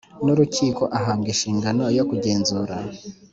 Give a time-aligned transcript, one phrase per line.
[0.23, 2.75] n urukiko ahabwa inshingano yo kugenzura